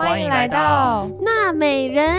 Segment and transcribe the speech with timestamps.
[0.00, 2.16] 欢迎来到娜美人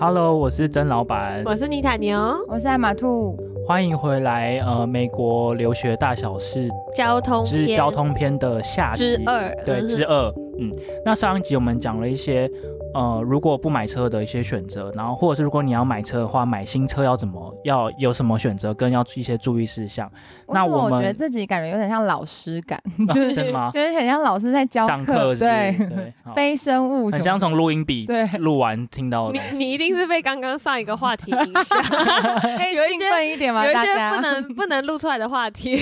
[0.00, 4.58] ，Hello，我是曾老板，我是妮塔牛，我是艾玛兔，欢迎回来。
[4.66, 7.66] 呃，美国留学大小事交通篇。
[7.66, 9.14] 之交通篇的下集。
[9.14, 10.32] 之二，对嗯之二。
[10.58, 10.72] 嗯，
[11.04, 12.50] 那上一集我们讲了一些
[12.96, 20.10] 呃，如果不买车的一些选择，然后或者是如果你要买车的话，买新车要怎么要有什么选择，跟要一些注意事项。
[20.48, 23.34] 那我们我觉得自己感觉有点像老师感， 啊 就是？
[23.34, 29.58] 就是很像老师在教上课对，对，非生物很像从录音笔对，录完听到的你。
[29.58, 31.78] 你一定是被刚刚上一个话题影响，
[32.56, 33.62] 可以兴奋一点吗？
[33.64, 35.78] 有一些大家不能不能录出来的话题。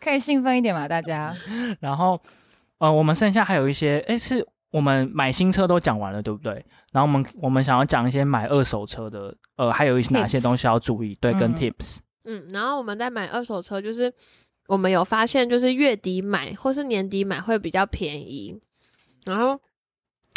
[0.00, 0.88] 可以兴奋一点吗？
[0.88, 1.34] 大家
[1.80, 2.18] 然后
[2.78, 6.52] 呃，我们剩下还有一些，哎，是我们买新车都讲完了，对不对？
[6.92, 11.96] 然后我们我们想要讲一些买二手车的，呃，还有一些哪些东西要注意，对，跟嗯 tips。
[12.26, 14.12] 嗯，然后我们在买二手车，就是
[14.68, 18.54] 我们有发现，就是月底买或是年底买会比较便宜。
[19.24, 19.58] 然后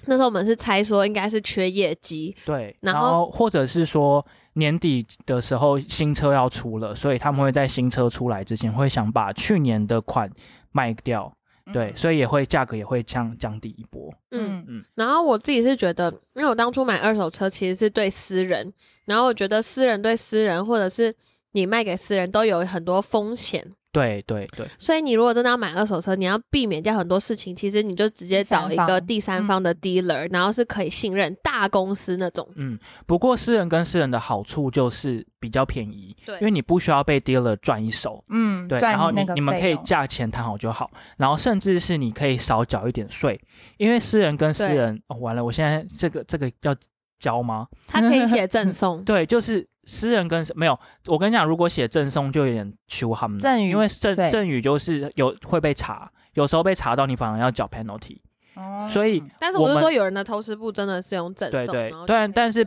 [0.05, 10.31] 那时候我们是猜说应该是缺业绩，对，然然后或者是说年底的时候新车要出了，所以他们会在新车出来之前会想把去年的款
[10.71, 11.29] 卖掉，
[11.73, 14.13] 对，所以也会价格也会降降低一波。
[14.31, 14.83] 嗯，嗯。
[14.95, 18.73] 然后我自己是觉得，因为我当初买二手车其实是对私人，
[19.05, 21.15] 然后我觉得私人对私人，或者是
[21.51, 32.47] 你卖给私人都有很多风险，对对对，所以你如果真的要买二手车，你要避免掉很多事情，其实你就直接找一个第三方的 dealer，、然后是可以信任大公司那种。
[32.55, 36.35] 嗯，不过私人跟私人的好处就是比较便宜，对。
[36.35, 38.23] 因为你不需要被 dealer 赚一手。
[38.29, 43.39] 嗯，对，然后你你们可以价钱谈好就好，然后甚至是你可以少缴一点税，
[43.77, 46.75] 因为私人跟私人哦，完了，我现在这个这个要
[47.19, 47.67] 交吗？
[47.87, 54.29] 他可以写赠送， 对，就是私人跟没有，我跟你讲，如果写赠送就有点羞他们，赠与因为赠对。
[54.29, 58.19] 赠与就是有会被查，有时候被查到你反而要缴 penalty，
[58.55, 58.87] 哦。
[58.87, 62.65] 所以但是我是说有人的投资部真的是用赠送，对对然后就可以对但是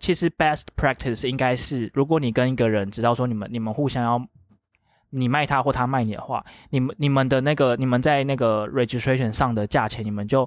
[0.00, 4.20] 其实 best practice 应该是，如果你跟一个人知道说你们你们互相要。
[5.10, 10.46] 你卖他或他卖你的话，你们你们的那个你们在那个 registration 上的价钱，你们就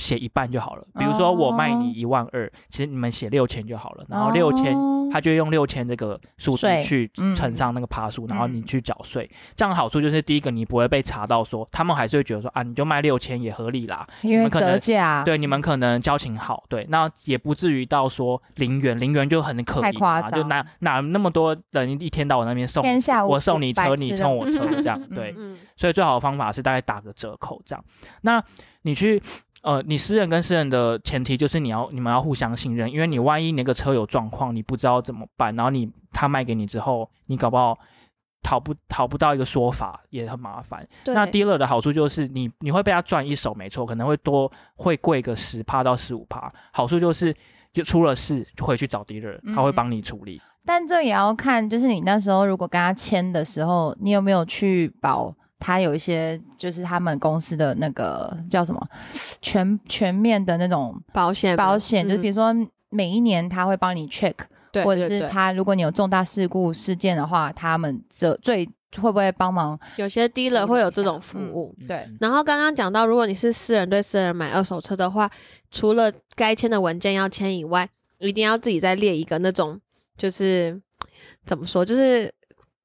[0.00, 0.84] 写一半就好了。
[0.98, 9.28] 比如说我卖你哦一万二，其实你们写六千就好了，然后六千哦他就用六千这个数字去嗯乘上那个趴数，然后你嗯去缴税。
[9.56, 14.06] 这样好处就是第一个你不会被查到说，他们还是会觉得说啊，你就卖六千也合理啦。
[14.22, 25.34] 因为们可能折价，对，你们可能交情好，对，那也不至于到说零元，零元就很可疑嘛，就张哪哪那么多人一天到我那边送，天下我送你车，你送我车，这样 嗯对。
[25.36, 27.84] 嗯，所以最好的方法是大概打个折扣这样。
[28.22, 28.40] 那
[28.82, 29.20] 你去
[29.62, 37.78] 呃，你私人跟私人的前提就是你要你们要互相信任，因为你万一那个车有状况，你不知道怎么办，然后你他卖给你之后，你搞不好
[38.42, 40.86] 讨不讨不到一个说法，也很麻烦。
[41.06, 46.50] 那 dealer 的好处就是你你会被他赚一手，没错，可能会多会贵个十趴到十五趴。
[46.72, 47.34] 好处就是
[47.72, 50.40] 就出了事就回去找 dealer，他会嗯帮你处理。
[50.64, 58.84] 但这也要看，就是你那时候如果跟他签的时候，你有没有去保他有一些，就是他们公司的那个叫什么
[59.40, 62.54] 全全面的那种保险保险，就是比如如说
[62.90, 64.34] 每一年他会帮你 check，
[64.72, 65.28] 对，或者是对对。
[65.28, 68.64] 他如果你有重大事故事件的话，他们这最
[69.00, 69.78] 会不会帮忙？
[69.96, 71.74] 有些 dealer 会有这种嗯服务。
[71.86, 71.96] 对。
[71.98, 72.16] 嗯。
[72.20, 75.30] 然后刚刚讲到，如果你是私人对私人买二手车的话，
[75.70, 77.88] 除了该签的文件要签以外，
[78.18, 79.80] 一定要自己再列一个那种，
[80.16, 80.80] 就是
[81.44, 82.32] 怎么说，就是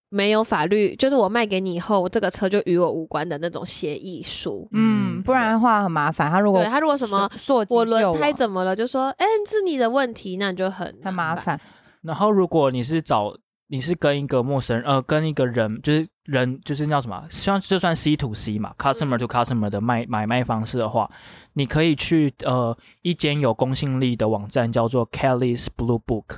[0.09, 4.67] 没有法律，就是我卖给你以后，这个车就与我无关的那种协议书。
[4.71, 6.29] 嗯，不然的话很麻烦。
[6.31, 7.29] 他如果对他如果什么
[7.69, 11.35] 我轮胎怎么了，就说哎、是你的问题，那你就很很麻。
[11.35, 11.59] 烦，
[12.03, 13.35] 然后如果你是找
[13.67, 21.09] 你是跟一个陌生人，呃，跟一个人就是人就是叫什么，像就算 C to C 嘛，customer to customer 的卖买卖方式的话，
[21.53, 26.37] 你可以去呃一间有公信力的网站叫做 Kelly's Blue Book，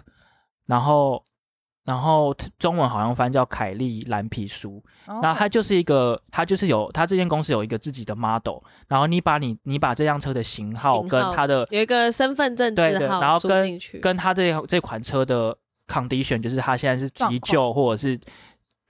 [0.65, 1.23] 然后
[1.87, 8.57] 然后中文好像翻叫凯利蓝皮书，然后它就是一个，它就是有，它这间公司有一个自己的 model，
[8.89, 15.57] 然后你把你你把这辆车的型号跟它的有一个身份证对对，然后跟，跟它这这款车的
[15.87, 18.19] condition，就是它现在是急救或者是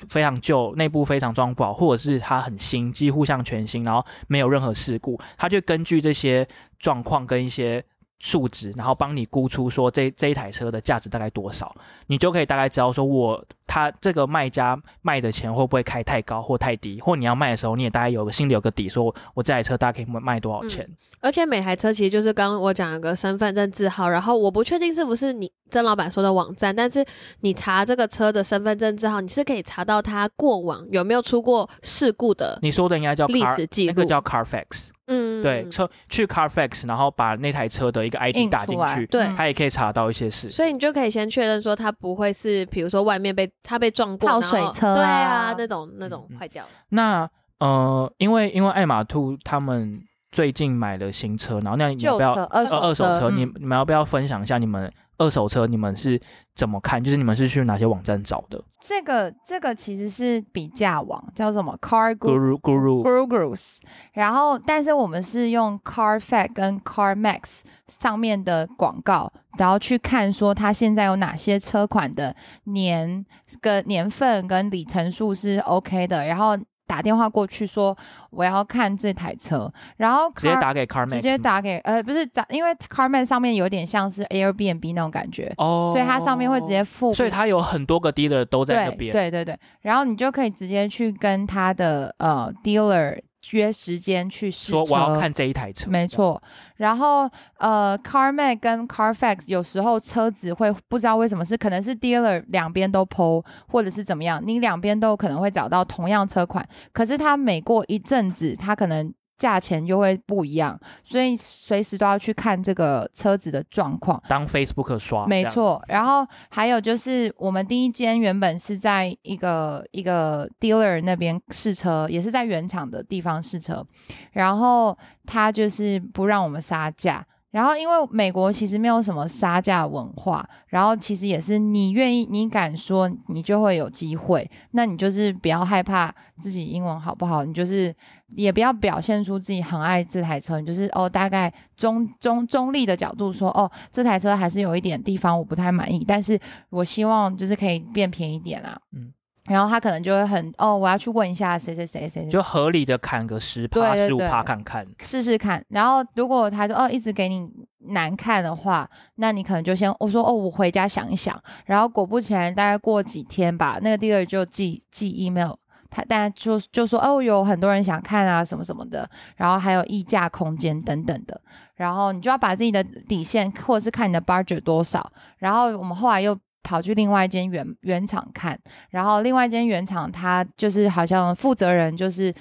[0.10, 6.48] 非常旧，内部非常装不好，或者是它很新，几乎像全新，然后没有任何事故，它就根据这些
[6.80, 7.86] 状况跟一些
[8.19, 11.75] 数值，然后帮你估出说这这一台车的价值大概多少，
[12.08, 20.88] 你就可以大概知道说我他这个卖家卖的钱会不会开太高或太低，或你要卖的时候你也大概有个心里有个底，说我这台车大概可以卖多少钱。
[21.19, 27.06] 而且每台车其实就是刚刚我讲有个身份证字号，然后我不确定是不是你曾老板说的网站，但是
[27.42, 33.94] 你查这个车的身份证字号，你是可以查到它过往有没有出过事故的你说的应该叫历史记录。
[33.96, 34.90] 那个叫 Carfax。
[35.07, 40.50] 嗯，对，车去 Carfax，然后把那台车的一个 ID 打进去，对嗯他也可以查到一些事。
[40.50, 46.69] 所以你就可以先确认说它不会是，比如说外面被他被撞过，泡水车啊对啊，那种那种坏掉了。
[46.89, 50.01] 那呃，因为因为爱马兔他们
[50.31, 53.30] 最近买了新车，然后那你们要不要、二二手车？
[53.31, 56.19] 嗯你你们要不要分享一下你们二手车你们是
[56.56, 57.04] 怎么看？
[57.04, 63.80] 就是你们是去哪些网站找的这个这个其实是比价网，叫什么 Car Guru？Guru Guru Gurus，
[64.14, 72.36] 然后但是我们是用 Carfax 跟 CarMax 上面的广告，然后去看说它现在有哪些车款的
[72.66, 73.25] 年
[73.60, 77.95] 跟年份跟里程数是 OK 的，然后打电话过去说
[78.30, 89.12] 我要看这台车，然后直接打给 Carman，直接打给呃不是打，因为 Carman 上面有点像是 Airbnb 那种感觉，哦，所以它上面会直接付，所以它有很多个 dealer 都在那边。
[89.12, 93.19] 对对对，然后你就可以直接去跟他的呃 dealer
[93.55, 94.83] 约时间去试车。
[94.83, 96.41] 说我要看这一台车，没错，
[96.77, 97.29] 然后
[97.59, 114.22] 呃，CarMax 跟 Carfax 有时候车子会不知道为什么是可能是 dealer 两边都 PO，或者是怎么样，你两边都有可能会找到同样车款，可是它每过一阵子，它可能价钱又会不一样，所以随时都要去看这个车子的状况。
[114.28, 123.86] 当 Facebook 刷，没错，然后还有就是我们第一间原本是在一个一个 dealer 那边试车，也是在原厂的地方试车，
[124.31, 127.25] 然后他就是不让我们杀价。
[127.51, 134.48] 然后，因为美国其实没有什么杀价文化，然后其实也是你愿意、你敢说，你就会有机会。
[134.72, 137.95] 那你就是不要害怕自己英文好不好，你就是
[138.35, 146.39] 也不要表现出自己很爱这台车，你就是哦，大概中中中立的角度说，哦，这台车还是有一点地方我不太满意，但是
[146.69, 148.79] 我希望就是可以变便宜一点啊。
[148.94, 149.13] 嗯
[149.50, 154.85] 然后他可能就会很哦，我要去问一下谁谁谁谁谁，就合理的砍个十对趴、十五趴看看。
[155.01, 155.63] 试试看。
[155.69, 157.50] 然后如果他说哦一直给你
[157.91, 161.41] 难看的话，那你可能就先我说哦，我回家想一想。
[161.65, 165.53] 然后果不其然，大概过几天吧，那个 dealer 就寄寄 email。
[165.89, 171.39] 他但就就说哦，有很多人想看啊，什么什么的，然后还有溢价空间等等的，
[171.75, 175.12] 然后你就要把自己的底线，或者是看你的 budget 多少。
[175.38, 182.33] 然后我们后来又跑去另外一间原原厂看，然后另外一间原厂他就是好像负责人就是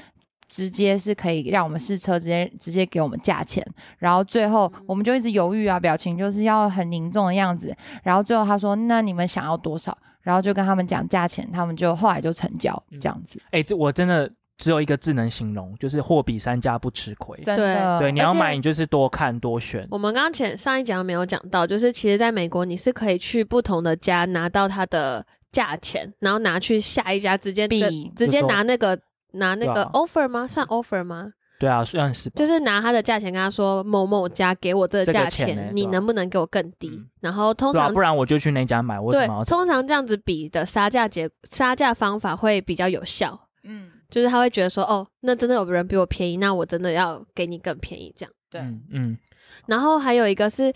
[0.48, 3.64] 直接是可以让我们试车，直接直接给我们价钱，
[3.98, 7.72] 然后最后我们就一直犹豫啊，表情就是要很凝重的样子，
[8.02, 9.96] 然后最后他说那你们想要多少？
[10.26, 14.28] 然后就跟他们讲价钱，他们就后来就成交这样子，哎、这我真的
[14.58, 17.38] 只有一个字能形容，就是货比三家不吃亏。
[17.44, 19.86] 真的对，你要买，你就是多看多选。
[19.88, 28.98] 我们刚刚前上一讲没有讲到，就是其实在美国你是可以去不同的家拿到它的价钱，然后拿去下一家直接的比直接拿那个
[29.34, 30.48] 拿那个 offer 吗？
[30.48, 31.34] 算 offer 吗？
[31.58, 32.28] 对啊，算是。
[32.30, 36.88] 就是拿他的价钱跟他说某某家给我这个这个价钱，你能不能给我更低？
[36.90, 39.00] 嗯然后通对啊，常不然我就去那家买。
[39.10, 48.32] 对什么，通常这样子比的杀价结杀价方法会比较有效，嗯，就是他会觉得说，哦，那真的有人比我便宜，那我真的要给你更便宜这样。
[48.48, 49.18] 对嗯嗯，
[49.66, 50.72] 然后还有一个是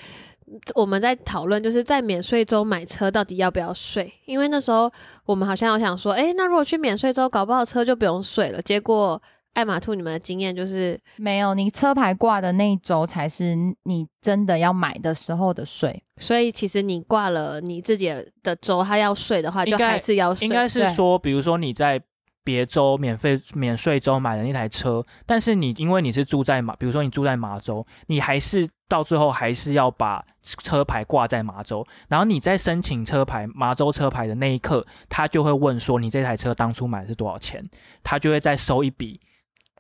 [0.75, 4.13] 我们在讨论，就是在免税州买车到底要不要税？
[4.25, 4.91] 因为那时候
[5.25, 8.61] 我们好像有想说，哎，那如果去免税州，搞不好车就不用税了。
[8.61, 9.23] 结果
[9.55, 16.03] 爱马兔你们的经验就是，没有，你车牌挂的那一周才是你真的要买的时候的税。
[16.19, 18.09] 所以其实你挂了你自己
[18.43, 20.47] 的州，他要税的话，就还是要税。
[20.47, 22.01] 应该是说，比如说你在
[22.45, 37.69] 别州免费免税州买的那台车，但是你因为你是住在马，比如说你住在马州，你还是到最后还是要把车牌挂在马州，然后你在申请车牌马州车牌的那一刻，他就会问说你这台车当初买的是多少钱，
[38.03, 39.21] 他就会再收一笔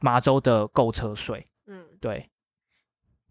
[0.01, 1.47] 马州的购车税。
[1.67, 2.29] 嗯，对。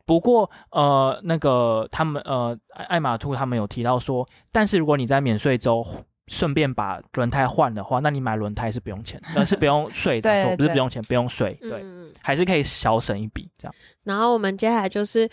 [0.05, 5.85] 不过，呃，那个他们，呃，爱爱马兔他们有提到说，但是如果你在免税州
[6.25, 11.85] 顺便把轮胎换的话，那你买轮胎是不用钱，呃，是不用税的， 对错不是不用钱，不用税，对，
[12.23, 13.75] 还是可以小省一笔这样。
[14.03, 15.29] 然后我们接下来就是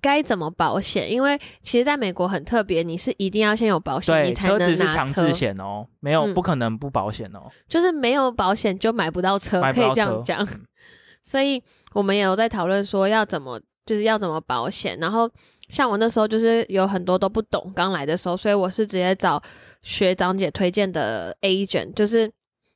[0.00, 10.44] 该怎么保险，因为其实在美国很特别，你是一定要先有保险，你才车能拿子是强制险哦，没有嗯不可能不保险哦，就是没有保险就买不到车，可以这样讲。
[10.44, 10.64] 嗯
[11.24, 11.62] 所以
[11.92, 14.98] 我们也有在讨论说要怎么，就是要怎么保险。
[14.98, 15.30] 然后
[15.68, 19.42] 像我那时候就是有很多都不懂，刚来的时候，所以我是直接找
[19.82, 22.30] 学长姐推荐的 agent，就是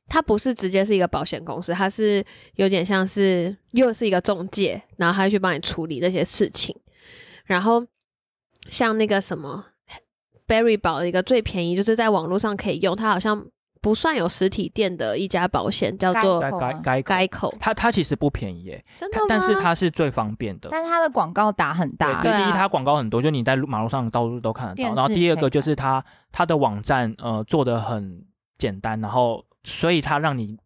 [0.07, 6.75] 他不是直接是一个保险公司，他是有点像是又是一个中介，然后他会去帮你处理那些事情。
[7.45, 7.85] 然后
[8.69, 9.65] 像那个什么
[10.47, 13.45] Berry 保的一个最便宜，就是在网络上可以用，它好像
[13.81, 20.69] 不算有实体店的一家保险，叫做该该该该口，它它其实不便宜耶，真的但是它是最方便的。
[20.71, 24.93] 但是它的广告打很大，第一它广告很多，就你在路马路上到处都看得到。
[24.93, 28.25] 然后第二个就是它它的网站呃做的很
[28.57, 30.57] 简单，然后所以它让你很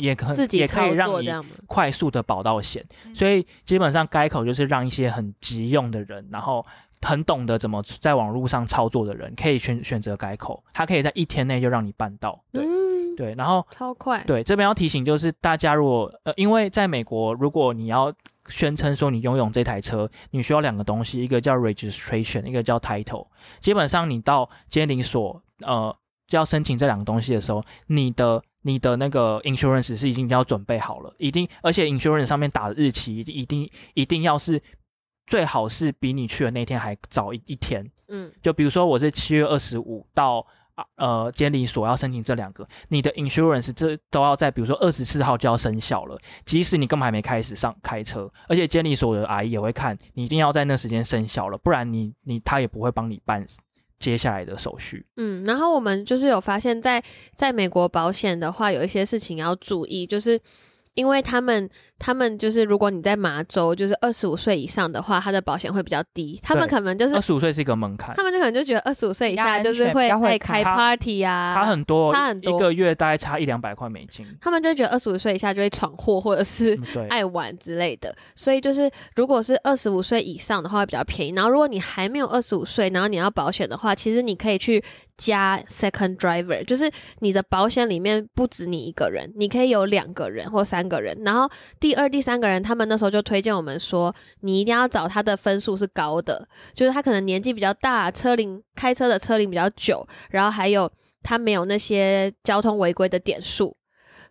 [0.00, 1.28] 也可自己也可以让你？
[1.66, 6.64] 快速的保到险，嗯所以基本上改口就是让一些很急用的人，然后
[7.00, 12.42] 很懂得怎么在网络上操作的人，可以选选择改口，他可以在一天内就让你办到。
[12.52, 14.24] 对、嗯，对，然后超快。
[14.24, 18.12] 对这边要提醒就是大家如果呃，因为在美国，如果你要
[18.48, 23.26] 宣称说你拥有这台车，你需要两个东西，一个叫 registration，一个叫 title。
[23.60, 25.94] 基本上你到监理所呃
[26.30, 34.60] 要申请这两个东西的时候，你的你的那个 insurance 是已经要准备好了，一定，而且 insurance 上面打的日期一定一定要是
[35.26, 37.88] 最好是比你去的那天还早一一天。
[38.08, 53.46] 嗯，就比如说我是七月二十五到啊呃监理所要申请这两个，你的 insurance 这都要在比如说二十四号就要生效了，即使你根本还没开始上开车，而且监理所的阿姨也会看你一定要在那时间生效了，不然你你他也不会帮你办
[53.98, 55.04] 接下来的手续。
[55.16, 57.02] 嗯，然后我们就是有发现在，
[57.34, 60.40] 在美国保险的话，有一些事情要注意，就是
[60.94, 74.24] 因为他们他们就是如果你在麻州，就是二十五岁以上的话，他的保险会比较低，他们可能就是二十五岁是一个门槛他，们就可能就觉得二十五岁以下就是会会开 party 啊，差很多，差很多一个月大概差一两百块美金。
[74.40, 76.78] 他们就觉得二十五岁以下就会闯祸或者是
[77.08, 81.32] 爱玩之类的，所以就是如果是二十五岁以上的话会比较便宜。
[81.34, 84.82] 然后如果你还没有二十五岁，然后你要保险的话，其实你可以去
[85.16, 86.90] 加 second driver，就是
[87.20, 91.16] 你的保险里面不止你一个人，你可以有两个人或三个人。
[91.24, 91.50] 然后
[91.80, 100.90] 第二、第三个人，他们那时候就推荐我们说，你一定要找他的分数是高的，就是他可能年纪比较大，车龄开车的车龄比较久，然后还有
[101.22, 103.76] 他没有那些交通违规的点数。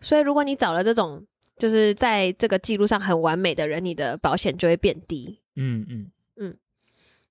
[0.00, 1.26] 所以如果你找了这种
[1.58, 5.40] 就是在这个记录上很完美的人，你的保险就会变低。
[5.56, 6.56] 嗯嗯嗯，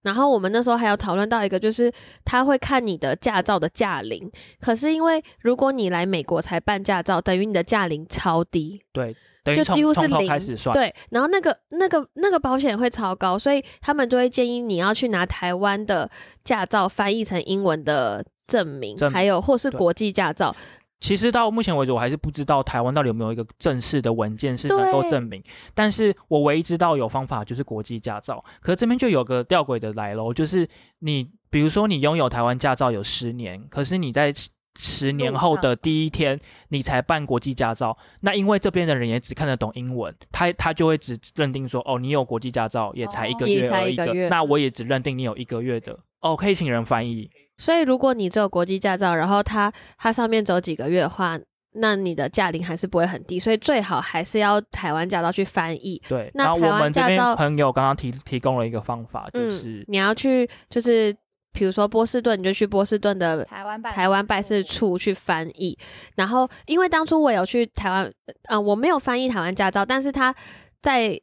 [0.02, 1.90] 然后我们那时候还有讨论到一个，就是
[2.26, 4.30] 他会看你的驾照的驾龄，
[4.60, 9.16] 可是因为如果你来美国才办驾照，等于你的驾龄超低，对，
[9.48, 10.74] 等于就几乎是零开始算。
[10.74, 16.10] 对，然后那个那个那个保险会超高，所以他们就会建议你要去拿台湾的
[16.44, 20.56] 驾照翻译成英文的证明，还有或是国际驾照。
[21.00, 25.44] 其实到目前为止，我还是不知道台湾到底有没有一个正式的文件是能够证明。
[25.76, 28.44] 但是我唯一知道有方法就是国际驾照。
[28.62, 30.68] 可是这边就有个吊诡的来喽，就是
[31.00, 34.34] 你比如说你拥有台湾驾照有十年，可是你在
[34.78, 43.96] 十十年后的第一天你才办国际驾照，那因为这边的人也只看得懂英文，他他就会只认定说，哦，你有国际驾照也才一个月而已
[44.30, 45.98] 那我也只认定你有一个月的。
[46.22, 47.30] 哦，可以请人翻译。
[47.58, 51.40] 所以如果你只有国际驾照，然后它它上面走几个月的话，
[51.74, 56.02] 那你的驾龄还是不会很低，所以最好还是要台湾驾照去翻译。
[56.10, 61.16] 对，那我们这边朋友刚刚提提供了一个方法，就嗯是、你要去就是
[61.58, 65.76] 比如说波士顿，你就去波士顿的台湾办台湾办事处去翻译。
[66.16, 68.12] 然后因为当初我有去台湾，
[68.44, 70.36] 呃，我没有翻译台湾驾照，但是他
[70.82, 71.20] 在。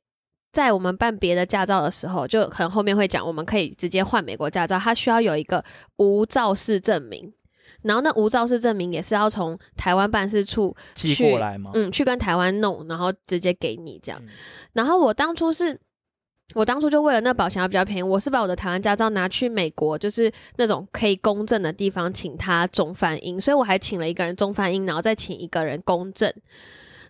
[0.55, 5.65] 在我们办别的驾照的时候，就可能后面会讲，我们可以直接换美国驾照，它需要有一个
[5.97, 7.35] 无肇事证明，
[7.83, 11.73] 然后那无肇事证明也是要从台湾办事处寄去过来吗？
[11.75, 14.21] 嗯，去跟台湾弄，然后直接给你这样。
[14.23, 14.29] 嗯
[14.75, 15.77] 然后我当初是，
[16.55, 26.33] 我当初就为了那保险要比较便宜，我是把我的台湾驾照拿去美国，就是那种可以公证的地方，请他中翻英，所以我还请了一个人中翻英，然后再请一个人公证。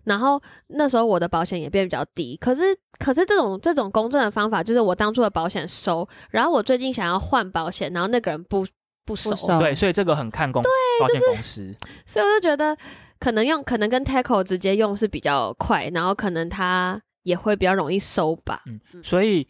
[0.04, 8.66] 然后那时候我的保险也变比较低，可是可是这种这种公证的方法，就是我当初的保险收，然后我最近想要换保险，然后那个人不
[9.04, 10.62] 不收，不收对，所以这个很看公
[11.00, 11.74] 保险公司。
[12.06, 12.76] 所以我就觉得
[13.18, 18.62] 可能用可能跟 Tackle 直接用是比较快，然后可能他也会比较容易收吧。
[18.66, 19.46] 嗯，所以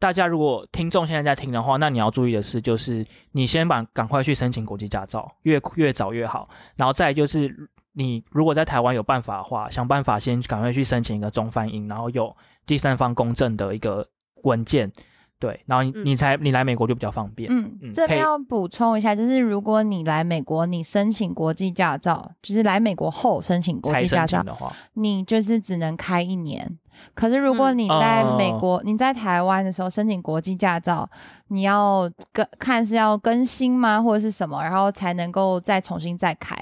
[0.00, 6.48] 大家如果听众现在在听的话，那你要注意的是，就是你先把赶快去申请国际驾照，越越早越好。
[6.76, 7.52] 然后再就是，
[7.92, 12.34] 你如果在台湾有办法的话，想办法先赶快去申请一个中翻英，然后有
[12.66, 14.06] 第三方公证的一个
[14.44, 14.92] 文件，
[15.40, 17.50] 对，然后你嗯你才你来美国就比较方便。
[17.50, 26.78] 嗯嗯，这边要补充一下，就是如果你来美国，你申请国际驾照，就是来美国后申请国才际驾照，的话，你就是只能开一年。
[27.14, 31.08] 可是如果你在美国，你在台湾的时候申请国际驾照，
[31.48, 36.54] 你要跟看是要更新吗，或者是什么，然后才能够再重新再开。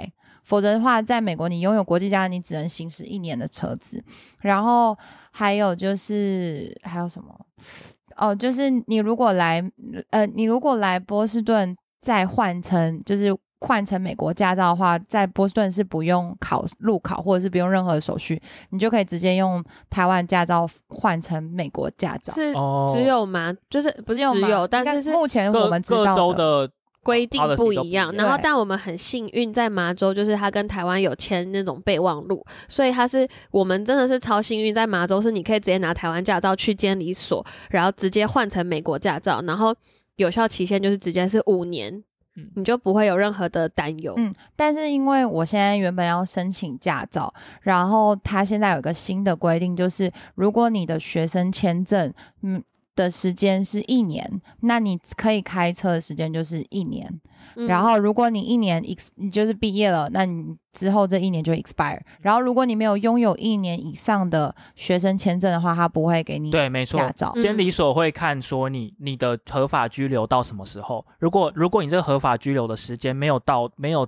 [0.45, 4.02] 否则的话，在美国你拥有国际驾照，你只能行驶一年的车子。
[4.40, 4.97] 然后
[5.33, 7.35] 还有就是还有什么？
[8.16, 9.62] 哦，就是你如果来
[10.11, 22.32] 呃，你如果来波士顿再换成就是换成美国驾照的话，在波士顿是不用考路考，或者是不用任何手续，你就可以直接用台湾驾照换成美国驾照。
[22.34, 23.54] 是哦，只有吗？
[23.70, 26.70] 就是不是只吗有，但是是目前我们知道州的
[27.02, 28.12] 规定不一样。
[28.12, 39.75] 然后，但我们很幸运，在麻州就是他跟台湾有签那种备忘录，所以他是我们真的是超幸运，在麻州是你可以直接拿台湾驾照去监理所，然后直接换成美国驾照，然后
[40.16, 42.02] 有效期限就是直接是五年，
[42.37, 44.14] 嗯你就不会有任何的担忧。
[44.16, 52.12] 嗯，但是因为我现在原本要申请驾照，然后他现在有一个新的规定，就是如果你的学生签证，
[52.43, 52.62] 嗯。
[52.97, 57.21] 的时间是一年，那你可以开车的时间就是一年。
[57.55, 62.00] 嗯然后，如果你一年 ex 你就是毕业了，那你之后这一年就 expire。
[62.21, 67.33] 然后，如果你没有拥有一年以上的学生签证的话，他不会给你对，没错驾，照。
[67.37, 71.07] 嗯监理所会看说你你的合法居留到什么时候。
[71.19, 74.07] 如果如果你这个合法居留的时间没有到没有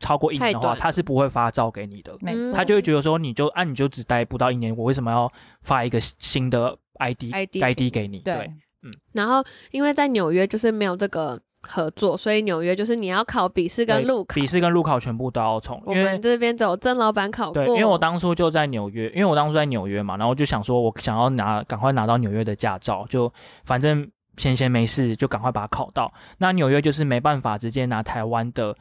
[0.00, 2.16] 超过一年的话，他是不会发照给你的。
[2.52, 6.76] 他就会觉得说，你就啊，你就只待不到一年，我为什么要发一个新的
[7.10, 8.18] ID ID ID 给你？
[8.20, 8.34] 对，
[8.82, 14.34] 嗯然后因为在纽约就是没有这个合作，所以纽约就是你要考笔试跟路考。
[14.34, 23.32] 笔试跟路考全部都要从，我们这边只有曾老板考过，对，因为我当初就在纽约，因为我当初在纽约嘛，然后就想说，我想要拿赶快拿到纽约的驾照，就
[23.64, 26.12] 反正闲闲没事就赶快把它考到。
[26.38, 28.76] 那纽约就是没办法直接拿台湾的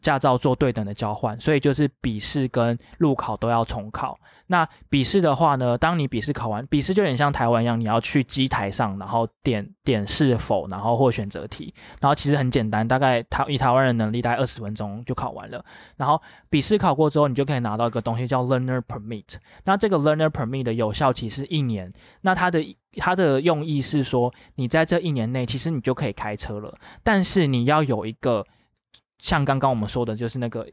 [0.00, 4.18] 驾照做对等的交换，所以就是笔试跟路考都要重考。
[4.50, 15.62] 那笔试的话呢，当你笔试考完，笔试就有点像台湾一样，你要去机台上，然后点点是否，然后或选择题，然后其实很简单，大概台以台湾人能力大概二十分钟就考完了。
[15.96, 19.34] 然后笔试考过之后，你就可以拿到一个东西叫 Learner Permit。
[19.64, 21.92] 那这个 Learner Permit 的有效期是一年。
[22.22, 28.46] 那它的它的用意是说，你在这一年内，其实你就可以开车了，但是你要有一个
[29.18, 30.66] 像刚刚我们说的，就是那个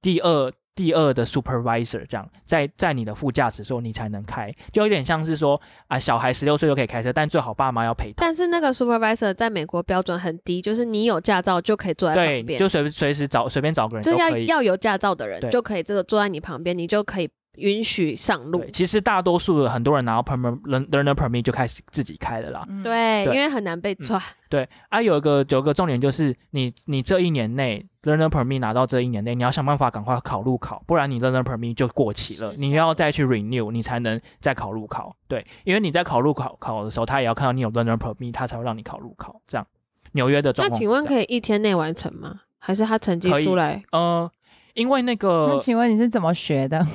[0.00, 0.52] 第二。
[0.72, 8.14] 第二的 supervisor 这样，在在你的副驾驶时候你才能开，就有点像是说啊，小孩十六岁就可以开车，但最好爸妈要陪同。
[8.16, 14.30] 但是那个 supervisor 在美国标准很低，就是你有驾照就可以坐在旁，边，就随随时找随便找个人就要。
[14.38, 18.64] 要有驾照的人就可以这个坐在你旁边，你就可以允许上路，。
[18.72, 20.60] 其实大多数的很多人拿到 permit
[20.90, 22.64] learner permit 就开始自己开了啦。
[22.68, 24.22] 嗯，对，对因为很难被抓。
[24.48, 35.14] 对啊，有一个有一个重点就是你你这一年内 learner permit 拿到这一年内，你要想办法赶快考路考，不然你 learner permit 就过期了是，你要再去 renew，你才能再考路考。
[35.28, 39.40] 对，因为你在考路考考的时候，他也要看到你有 learner permit，他才会让你考路考。
[39.46, 39.66] 这样，
[40.12, 40.76] 纽约的状况。
[40.76, 42.40] 那请问可以一天内完成吗？
[42.62, 43.82] 还是他成绩出来？
[43.90, 44.30] 呃，
[44.74, 46.86] 因为那个那个请问你是怎么学的？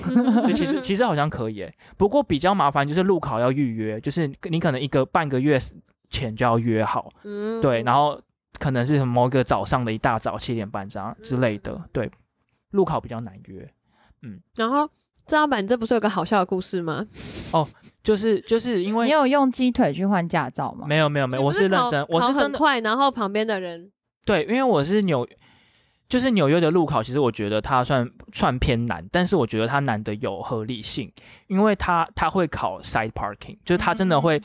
[0.44, 5.58] 对，其实其实好像可以诶，不过比较麻烦就是路考要预约，就是你可能一个半个月
[6.10, 8.20] 前就要约好，嗯对，然后
[8.60, 12.10] 可能是某个早上的一大早七点半这样之类的，对，
[12.72, 13.70] 路考比较难约，
[14.22, 14.90] 嗯然后
[15.28, 17.06] 郑老板，这不是有个好笑的故事吗？
[17.52, 17.68] 哦
[18.04, 20.86] 就是就是因为你有用鸡腿去换驾照吗？
[20.88, 23.92] 没有没有没有，我是认真，我是真的快，然后旁边的人
[24.26, 25.28] 对，因为我是纽。
[26.08, 31.12] 就是纽约的路考，其实我觉得它算算偏难，但是我觉得它难的有合理性，
[31.48, 34.42] 因为它它会考 side parking，就是它真的会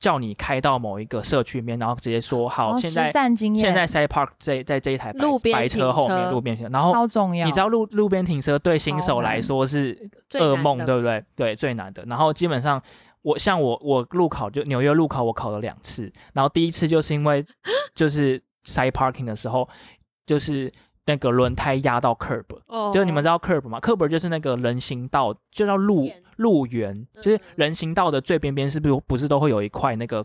[0.00, 7.46] 叫你开到某一个社区里面，然后直接说好，哦，现在实战经验现在 side park 这在这一台白路边白车后面路边停车，然后超重要。
[7.46, 11.24] 你知道路路边停车对新手来说是最难噩梦，对不对？
[11.36, 12.04] 对，最难的。
[12.06, 12.82] 然后基本上
[13.22, 17.44] 我像我我路考就纽约路考我考了两次，然后第一次就是因为
[17.94, 19.66] 就是 side parking 的时候，
[20.26, 20.70] 就是
[21.06, 30.24] 那个轮胎压到 curb，哦，就是你们知道 curb 吗？curb 就是那个人行道，就叫路路缘，就是嗯人行道的最边边是不是不是都会有一块那个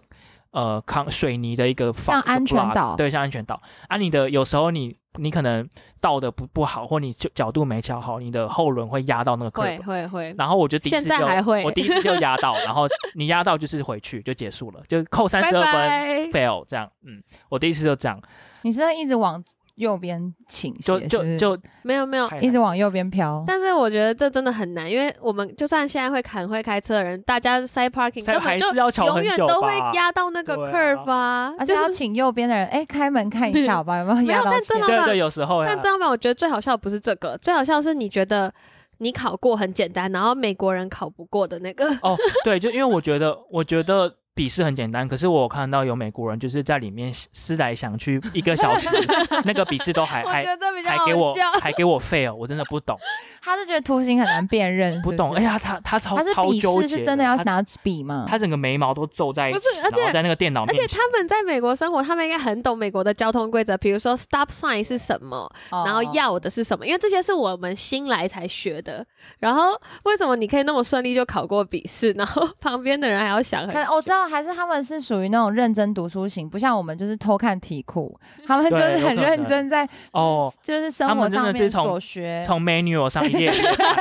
[0.52, 3.98] 呃康水泥的一个防像安全岛对，像安全岛啊。
[3.98, 5.68] 你的有时候你你可能
[6.00, 9.84] 倒的不不好，或你就角度没调好，你的后轮会压到那个 curb。
[9.84, 11.64] 会会，然后我就第一次就还会。
[11.64, 16.90] 我第一次就 压到，然后你压到就是回去就结束了，就扣三十二分 fail 这样。
[17.06, 18.20] 嗯，我第一次就这样，
[18.62, 19.44] 你是会一直往
[19.80, 22.30] 右边倾斜，就就就没有没有。
[22.42, 23.44] 一直往右边飘。
[23.48, 34.88] 但是我觉得这真的很难，因为我们就算现在会很会开车的人，大家 side parking 根本就是要瞧永远都会压到那个 curve 啊，而且就是要请右边的人，哎，开门看一下，好吧，有没有 没有压到线但真的？
[34.88, 38.54] 对对，有时候呀但这样吧，我觉得最好笑的不是这个，最好笑是你觉得
[38.98, 41.88] 你考过很简单，然后美国人考不过的那个。
[42.02, 48.88] 哦，对，就因为我觉得，我觉得笔试很简单，可是我有看到有美国人就是在里面思来想去一个小时，
[49.44, 50.46] 那个笔试都还还
[50.86, 51.36] 还给我。
[51.60, 52.98] 还给我 fail，我真的不懂
[53.42, 55.34] 他是觉得图形很难辨认，不懂。
[55.34, 58.26] 哎呀，他他超他是笔超纠结试是真的要拿笔吗？
[58.30, 60.88] 他整个眉毛都皱在一起然后在那个电脑而且。
[60.88, 69.06] 他们在美国生活，他们应该很懂美国的交通规则，比如说 stop sign 是什么，然后哦要的是什么，因为这些是我们新来才学的。
[69.40, 69.72] 然后
[70.04, 82.44] 为什么你可以那么顺利就考过笔试，然后旁边的人还要想我知道，还是他们是属于那种认真读书型，不像我们就是偷看题库， 他们就是很认真在哦，就是生活上面所学。
[82.46, 83.52] 从 menu 上一页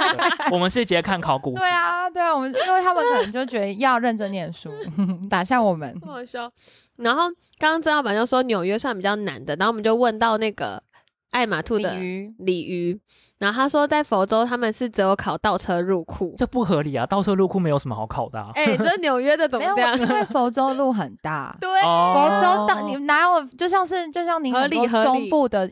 [0.53, 1.59] 我们是直接看考古题。
[1.59, 4.71] 对啊，对啊，我们因为他们可能就觉得要认真念书，
[5.31, 5.99] 打下我们。
[6.05, 6.51] 好笑。
[6.97, 10.83] 然后刚刚曾老板就说纽约算比较难的，然后我们就问到那个
[11.31, 13.01] 爱马兔的鲤鱼鲤鱼，
[13.39, 16.35] 然后他说在佛州他们是只有考倒车入库。
[16.37, 17.07] 这不合理啊！
[17.07, 18.51] 倒车入库没有什么好考的、啊。
[18.55, 19.99] 哎、这纽约的怎没有，么这样？
[19.99, 21.57] 因为佛州路很大。
[21.61, 25.71] 对，哦佛州大，你哪有就像是就像你合很多理中部的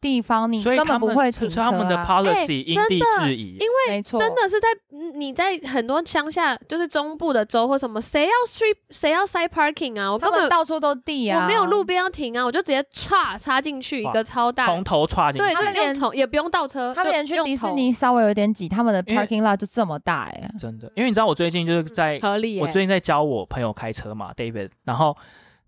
[0.00, 1.70] 地方，你根所以他们本不会停车、啊。
[1.70, 3.56] 所以他们的 policy 因地真的制宜。
[3.60, 10.10] 因为没错，真的是在嗯你在很多乡下，就是中部的州或什么，谁要 street 谁要 side parking 啊？
[10.10, 22.62] 我根本到处都地啊，我没有路边要停啊，我就直接歘插进去一个超大，从头插进去，对，就连用从也不用倒车，他们连去迪士尼稍微有点挤，他们的 parking lot 就这么大哎、真的，因为你知道我最近就是在，合理耶。
[22.62, 25.16] 我最近在教我朋友开车嘛，David，然后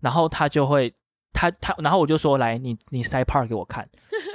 [0.01, 0.93] 然后他就会
[1.33, 3.87] 他他，然后我就说来你你 side park 给我看，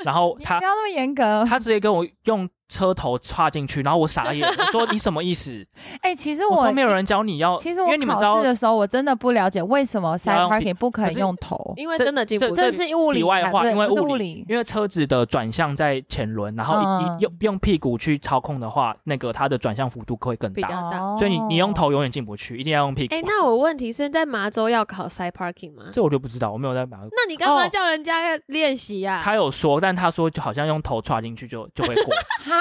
[0.05, 1.45] 然后他不要那么严格。
[1.49, 5.67] 他直接跟我用车头插进去，然后我傻眼，我说你什么意思？
[6.01, 16.81] 哎、其实我我没有人教你要，其实我为你们知道考试的时候，我真的不了解为什么 side parking 不可以用头，因为真的进不去，这是物理外话，对因为物不是物理因为车子的转向在前轮，然后
[17.21, 20.99] 用用屁股去操控的话，那个它的转向幅度会更大，比较大。
[20.99, 23.15] 哦所以你你用头永远进不去，一定要用屁股。
[23.15, 25.85] 哎、那我问题是在麻州要考 side parking 吗？
[25.93, 27.11] 这我就不知道，我没有在麻州。
[27.13, 32.05] 那你干嘛哦叫人家练习呀、他有说，但他说就好像用头插进去就就会过。
[32.45, 32.55] 就是，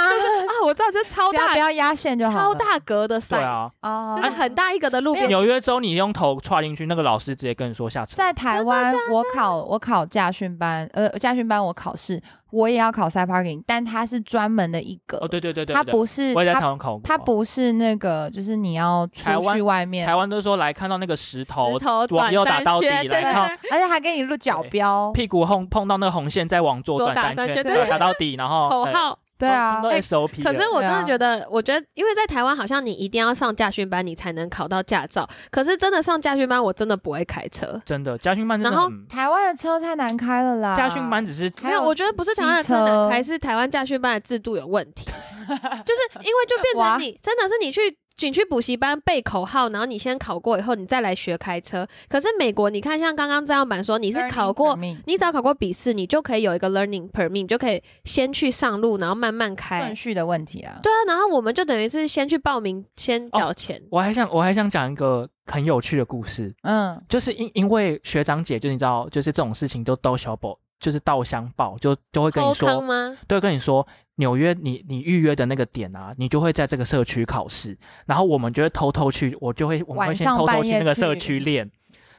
[0.47, 2.43] 啊，我知道，就超大不要不要压线就好了。
[2.43, 5.27] 超大格的对 sign，、啊，哦就是很大一格的路边。
[5.27, 8.15] 纽约州你用头插进去，那个老师直接跟你说下车。
[8.15, 17.01] 在台湾，我考我考驾训班，呃，驾训班我考试，我也要考 side parking，但它是专门的一个，哦，对对对对，它不是我也在台它湾考过。
[17.03, 20.05] 它不是那个，就是你要出去外面。
[20.05, 29.17] 台，湾都说来看到那个石头石头往右打到底，三圈对来看对而且还给你录脚标，屁股碰碰到那个红线，再往左左转圈对打到底，然后口号。
[29.41, 30.51] 对啊都，SOP 了。
[30.51, 35.27] 可是我真的觉得，我觉得，因为在台湾好像你一定要上驾训班，你才能考到驾照。
[35.49, 37.81] 可是真的上驾训班，我真的不会开车。
[37.85, 45.05] 真的驾训班真的然后，台湾的车太难开了啦，驾训班只是没有，我觉得不是台湾的车难开，是台湾驾训班的制度有问题。
[45.47, 47.81] 就是因为就变成你真的是你去
[48.19, 51.87] 你去补习班背口号，然后你先考过以后，你再来学开车。
[52.07, 59.95] 可是美国，你看像刚刚这样板说，你是考过你只要考过笔试，你就可以有一个 learning permit，你就可以先去上路，然后慢慢开顺。
[59.95, 60.79] 序的问题啊。
[60.83, 63.81] 对啊，然后我们就等于是先去报名，先缴钱。
[63.89, 73.17] 我还想我还想讲一个很有趣的故事，嗯，就是因因为学长姐就你知道，就是这种事情都都小宝，就是稻香报，就就会跟你说，吗？
[73.27, 73.85] 都会跟你说
[74.21, 81.69] 纽约你你预约的那个点啊，你就会在这个社区考试，然后我们就会偷偷去，我就会我们会先偷偷去那个社区练，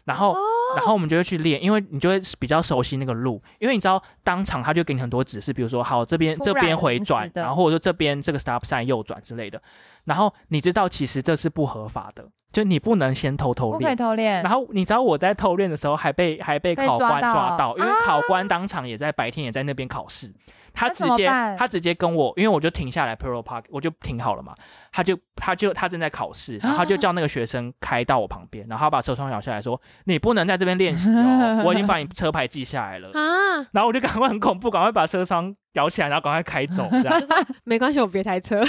[0.05, 0.33] 然后。
[0.35, 0.39] 哦，
[0.75, 9.61] 然后我们就会去练，因为你就会比较熟悉那个路，因为你知道当场他就给你很多指示，比如说好这边这边回转，然后或者说这边这个 stop sign 右转之类的，
[10.05, 13.97] 然后你知道其实这是不合法的，就你不能先偷偷不可以练。
[13.99, 14.43] 偷练。
[14.43, 20.33] 然后你知道我在偷练的时候还被还被被考官抓到抓到，因为啊考官当场也在白天也在那边考试，
[20.73, 21.27] 他直接
[21.59, 24.55] 他直接跟我，因为我就停下来 Pearl Park，我就停好了嘛，
[24.91, 37.23] 他就他就他正在考试，然后他就叫那个学生开到我旁边，然后他把车窗摇下来说：“你不能在这边练习哦，我已经把你车牌记下来了。”啊，然后我就赶快很恐怖，赶快把车窗摇起来，然后赶快开走，这样。
[37.65, 38.65] 没关系，我别开车。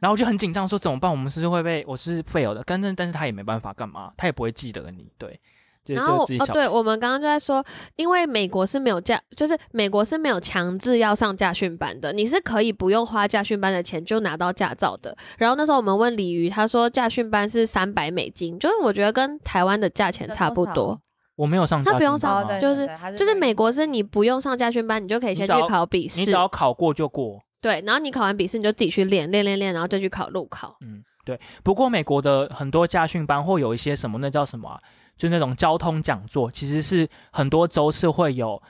[0.00, 1.10] 然后我就很紧张，说怎么办？
[1.10, 5.38] 我们是不是会被我是 fail 的，但是但是他也没办法干嘛，他也不会记得你，对，就
[5.86, 7.64] 然后哦，对，我们刚刚就在说，
[7.96, 15.16] 因为美国是没有驾，就是美国是没有强制要上驾训班的，你是可以不用花驾训班的钱就拿到驾照的。
[15.38, 21.00] 然后那时候我们问鲤鱼，他说驾训班是三百美金，就是我觉得跟台湾的价钱差不多。
[21.36, 27.40] 我没有上他不用上就是就是美美国是你不用上驾训班，你就可以先去考笔试你只，要考过就过。
[27.60, 30.76] 对，然后你考完笔试你就自己去练练练练，然后再去考路考。
[30.82, 31.40] 嗯，对。
[31.64, 34.78] 不过美国的很多驾训班或有一些什么，那叫什么、啊？
[35.20, 38.60] 就那种交通讲座，其实是很多州是会有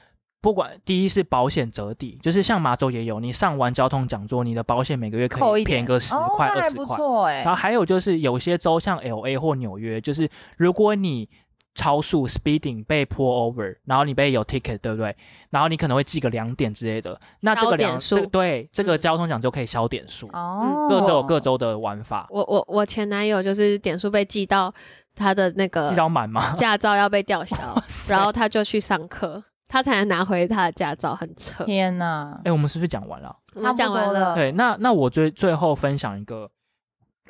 [0.42, 6.96] 不管第一是保险折抵，就是像马州也有，你上完交通讲座，你的保险每个月可以便宜个十块、哦那还不二十块。
[6.96, 11.28] 错哎然后还有就是有些州像 L A 或纽约，就是如果你
[11.76, 15.16] 超速 speeding 被 pull over，然后你被有 ticket，对不对？
[15.50, 24.74] 然后你可能会记个两点之类的，那这个两点数这对这个嗯交通讲就可以消点数，哦，各州有各州的玩法，我我我前男友就是点数被记到
[25.14, 26.54] 他的那个记到满吗？
[26.56, 27.56] 驾照要被吊销，
[28.08, 31.64] 然后他就去上课，他才能拿回他的驾照，很扯。
[31.64, 33.34] 天哪哎，，我们是不是讲完了？
[33.54, 36.50] 我们讲完差不多了了，对，那那我最最后分享一个，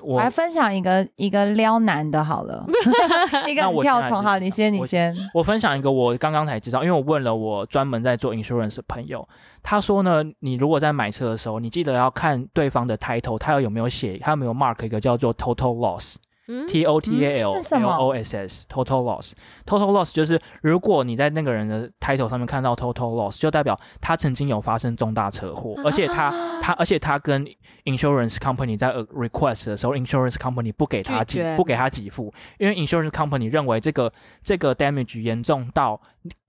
[0.03, 2.65] 我我来分享一个一个撩男的好了，
[3.49, 9.27] 一个跳桶，好，你先，你我先，我分享一个我刚刚才知道，因为我问了我专门在做 insurance 的朋友，
[9.63, 16.17] 他说呢，你如果在买车的时候，你记得要看对方的 title，他有没有写，他有没有 mark 一个叫做 total loss。
[16.53, 19.33] 嗯，T O T A L L 么 O S S total loss
[19.65, 27.47] total loss 就是如果你在那个人的 title 上面看到 total loss，就代表他曾经有发生重大车祸，而且他他而且他跟
[27.85, 36.01] insurance company 在呃 request 的时候，insurance company 不给他给不给他给付，因为 insurance company 认为这个这个 damage 严重到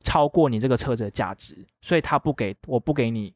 [0.04, 3.36] 超过你这个车子的价值，所以他不给我不给你。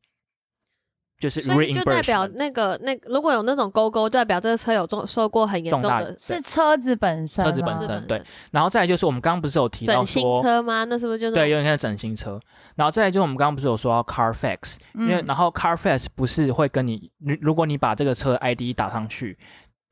[1.17, 10.83] 就是所以就代表那个那如果有那种勾勾，代表这个车有重受过很严重的是车子本身，车子本身对，然后再来就是我们刚刚不是有提到整新说，车吗？
[10.83, 12.39] 那是不是就是对，有点像整新车。
[12.75, 19.37] 然后再来就是我们刚刚不是有说到 Carfax，、因为嗯然后 Carfax 不是会跟你，如如果你把这个车 ID 打上去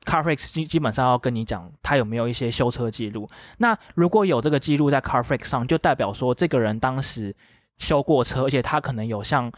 [0.04, 3.26] ，Carfax 基基本上要跟你讲他有没有一些修车记录。
[3.56, 7.34] 那如果有这个记录在 Carfax 上，就代表说这个人当时
[7.78, 9.50] 修过车，而且他可能有向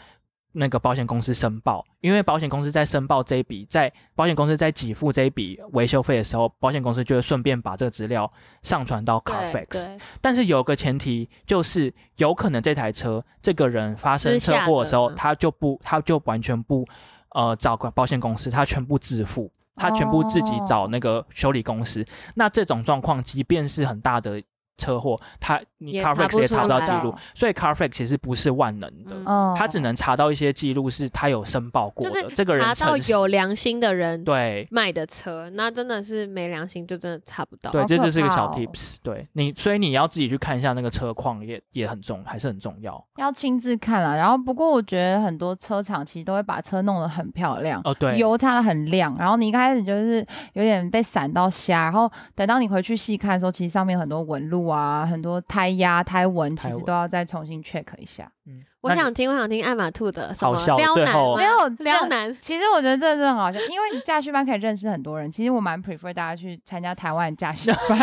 [0.59, 8.31] 那个保险公司申报，因为保险公司在申报这一笔，在保险公司在给付这一笔维修费的时候，保险公司就会顺便把这个资料
[8.63, 9.99] 上传到 Carfax。
[10.21, 16.87] 但是有个前提，就是有可能这台车这个人发生车祸的时候，他就不，他就完全不
[17.35, 22.03] 呃找保险公司，他全部自付，他全部自己找那个修理公司。
[22.35, 24.43] 那这种状况，即便是很大的
[24.77, 29.15] 车祸，他你 Carfax 也查不到记录，所以 Carfax 其实不是万能的。
[29.15, 37.71] 嗯哦他只能查到一些记录是他有申报过的，就是这个人查到诚实有良心的人对卖的车，那真的是没良心，就真的查不到。
[37.71, 38.97] 对，好可这就是一个小怕哦 tips。
[39.03, 44.15] 对你，所以你要自己去看一下那个车况也也很重，还是很重要要亲自看啊。
[44.15, 47.81] 然后不过我觉得很多车厂其实都会把车弄得很漂亮。
[47.85, 47.95] 哦。
[47.95, 58.31] 对，油擦的很亮，然后你一开始就是有点被闪到瞎，然后等到你回去细看的时候，其实上面有很多纹路啊，很多胎压、胎纹，其实都要再重新 check 一下。
[58.47, 65.29] 嗯我想听，我想听艾玛兔的什么好笑撩男最后没有撩男，其实我觉得这真的很好笑，因为你驾训班可以认识很多人。
[65.33, 67.99] 其实我蛮 prefer 大家去参加台湾的驾训班，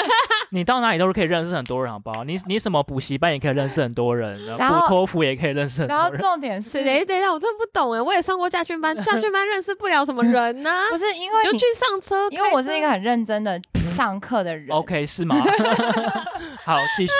[0.52, 2.24] 你到哪里都是可以认识很多人，好不好？
[2.24, 6.14] 你你什么补习班也可以认识很多人，然 然后托福也可以认识很然后。
[6.14, 13.58] 重点是，谁等一下，我真的不懂哎，我也上过驾训班， 驾训班认识不了什么人呢，不是因为就去上车，因为我是一个很认真的
[13.98, 15.34] 上课的人 OK 是吗？
[16.64, 17.12] 好，继续。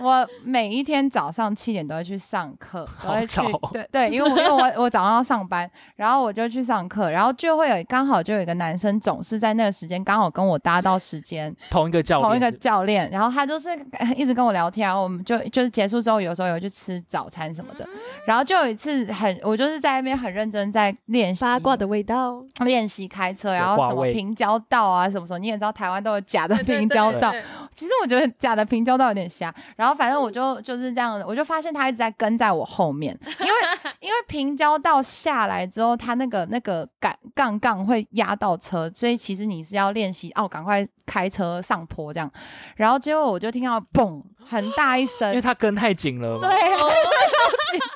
[0.00, 3.40] 我每一天早上七点都会去上课，都会去
[3.72, 13.70] 对对，因为我因为我我早上要上班，然后我就去上课，然后就会有刚好就有一个男生总是在那个时间刚好跟我搭到时间， 同一个教，同一个教练，然后他就是
[14.16, 17.86] 一直跟我聊天，然后我们就就是结束之后，有时候有去吃早餐什么的，
[18.24, 27.42] 然后就有一次很我就是在那边很认真在练习八卦的味道，练习开车，然后什么平交道啊什么什么，你也知道台湾都有假的平交道，对，
[27.74, 33.52] 其实我觉得假的平交道有点瞎，然后反正我就就是这样，我就发现他一直在跟在我后面， 因为
[34.00, 42.30] 因为平交道下来之后，他那个那个杆杠杠会压到车，所以其实你是要练习哦，赶快开车上坡这样，
[42.76, 45.28] 然后结果我就听到嘣很大一声。
[45.30, 46.48] 因为，他跟太紧了，对，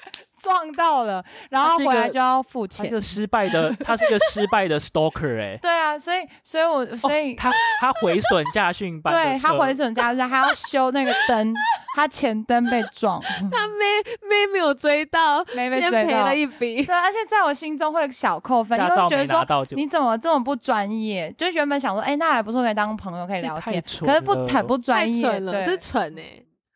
[0.43, 2.79] 撞到了，然后回来就要付钱。
[2.79, 7.51] 他是一个失败的， 他是一个失败的 stalker 哎、对啊，所以所以我所以、哦他
[7.81, 11.55] 他毁损驾训班对他毁损驾驶，还要修那个灯，
[11.95, 13.85] 他前灯被撞，他没
[14.29, 16.37] 没没有追到，没被追到先赔了。
[16.37, 16.85] 一笔。
[16.85, 21.33] 对，而且在我心中会小扣分，因为觉得说你怎么这么不专业？
[21.37, 26.23] 就原本想说，哎、那还不错，可以当朋友，可以聊天，太蠢可是不了很不专太业，对，是蠢哎、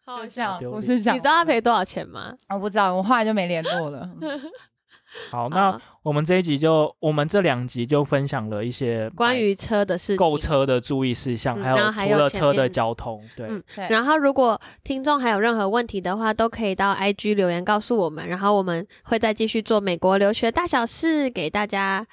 [0.06, 1.16] 好就这样好，丢脸不是这样。
[1.16, 2.32] 你知道他赔多少钱吗？
[2.48, 4.08] 我不知道，我后来就没联络了。
[5.30, 10.16] 好，那我们这一集就，我们这两集就分享了一些关于车的事情。
[10.16, 22.06] 购车的注意事项，还有除了车的交通，对，嗯对，然后，如果听众还有任何问题的话，都可以到 IG 留言告诉我们，然后我们会再继续做美国留学大小事给大家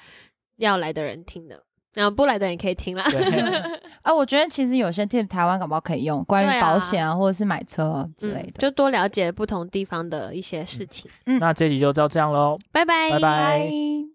[0.57, 1.63] 要来的人听的。
[1.93, 3.03] 然后不来的人也可以听啦。
[3.09, 3.21] 对，
[4.01, 8.51] 啊，我觉得其实有些 tip 台湾搞不好可以用，关于保险啊，或者是买车之类的。
[8.55, 11.09] 嗯就多了解不同地方的一些事情。
[11.25, 12.57] 嗯那这集就到这样喽。
[12.71, 14.12] 拜拜，拜拜拜。